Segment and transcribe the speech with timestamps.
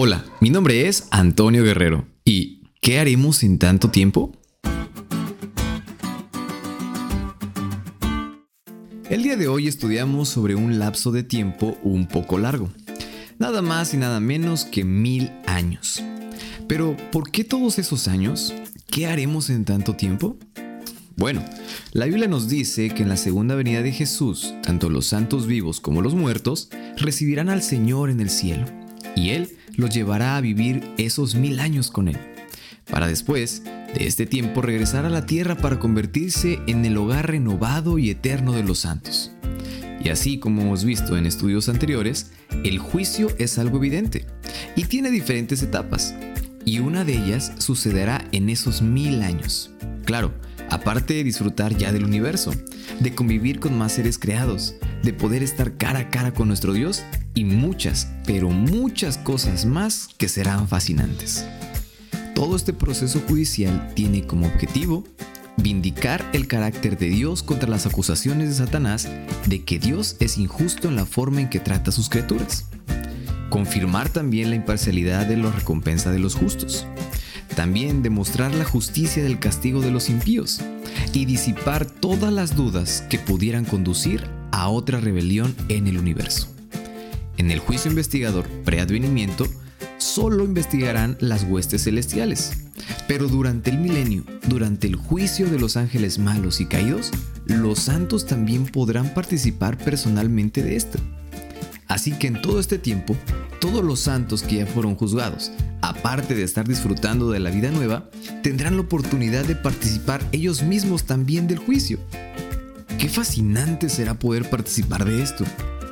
[0.00, 2.06] Hola, mi nombre es Antonio Guerrero.
[2.24, 4.30] ¿Y qué haremos en tanto tiempo?
[9.10, 12.70] El día de hoy estudiamos sobre un lapso de tiempo un poco largo.
[13.40, 16.00] Nada más y nada menos que mil años.
[16.68, 18.54] Pero, ¿por qué todos esos años?
[18.86, 20.36] ¿Qué haremos en tanto tiempo?
[21.16, 21.44] Bueno,
[21.90, 25.80] la Biblia nos dice que en la segunda venida de Jesús, tanto los santos vivos
[25.80, 28.77] como los muertos recibirán al Señor en el cielo,
[29.18, 32.18] y Él los llevará a vivir esos mil años con Él,
[32.88, 37.98] para después de este tiempo regresar a la tierra para convertirse en el hogar renovado
[37.98, 39.32] y eterno de los santos.
[40.02, 42.30] Y así como hemos visto en estudios anteriores,
[42.62, 44.26] el juicio es algo evidente
[44.76, 46.14] y tiene diferentes etapas,
[46.64, 49.70] y una de ellas sucederá en esos mil años.
[50.04, 50.32] Claro,
[50.70, 52.52] aparte de disfrutar ya del universo,
[53.00, 57.02] de convivir con más seres creados, de poder estar cara a cara con nuestro Dios
[57.34, 61.46] y muchas, pero muchas cosas más que serán fascinantes.
[62.34, 65.04] Todo este proceso judicial tiene como objetivo
[65.56, 69.08] vindicar el carácter de Dios contra las acusaciones de Satanás
[69.46, 72.66] de que Dios es injusto en la forma en que trata a sus criaturas.
[73.50, 76.86] Confirmar también la imparcialidad de la recompensa de los justos.
[77.58, 80.60] También demostrar la justicia del castigo de los impíos
[81.12, 86.54] y disipar todas las dudas que pudieran conducir a otra rebelión en el universo.
[87.36, 89.48] En el juicio investigador preadvenimiento,
[89.96, 92.52] solo investigarán las huestes celestiales.
[93.08, 97.10] Pero durante el milenio, durante el juicio de los ángeles malos y caídos,
[97.46, 101.00] los santos también podrán participar personalmente de esto.
[101.88, 103.16] Así que en todo este tiempo,
[103.60, 105.50] todos los santos que ya fueron juzgados,
[105.88, 108.08] aparte de estar disfrutando de la vida nueva,
[108.42, 111.98] tendrán la oportunidad de participar ellos mismos también del juicio.
[112.98, 115.44] Qué fascinante será poder participar de esto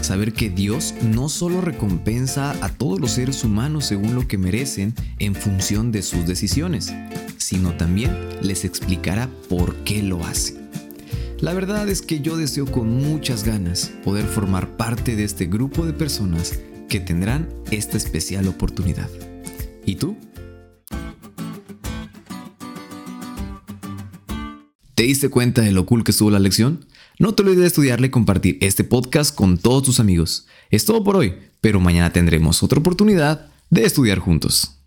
[0.00, 4.94] saber que Dios no solo recompensa a todos los seres humanos según lo que merecen
[5.18, 6.92] en función de sus decisiones,
[7.36, 10.56] sino también les explicará por qué lo hace.
[11.40, 15.86] La verdad es que yo deseo con muchas ganas poder formar parte de este grupo
[15.86, 16.58] de personas
[16.88, 19.08] que tendrán esta especial oportunidad.
[19.88, 20.18] ¿Y tú?
[24.94, 26.84] ¿Te diste cuenta de lo cool que estuvo la lección?
[27.18, 30.46] No te olvides de estudiarle y compartir este podcast con todos tus amigos.
[30.68, 34.77] Es todo por hoy, pero mañana tendremos otra oportunidad de estudiar juntos.